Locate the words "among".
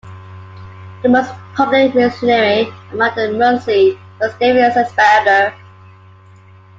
2.91-3.13